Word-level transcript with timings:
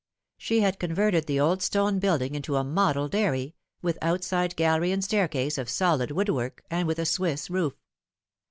She 0.39 0.61
had 0.61 0.79
converted 0.79 1.27
the 1.27 1.39
old 1.39 1.61
stone 1.61 1.99
building 1.99 2.33
into 2.33 2.55
a 2.55 2.63
model 2.63 3.07
dairy, 3.07 3.53
with 3.83 3.99
outside 4.01 4.55
gallery 4.55 4.91
and 4.91 5.03
staircase 5.03 5.59
of 5.59 5.69
solid 5.69 6.09
woodwork, 6.09 6.63
and 6.71 6.87
with 6.87 6.97
a 6.97 7.05
Swiss 7.05 7.51
roof. 7.51 7.73